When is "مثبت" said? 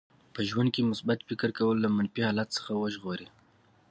0.91-1.19